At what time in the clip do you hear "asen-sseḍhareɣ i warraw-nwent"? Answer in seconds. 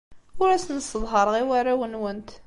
0.51-2.29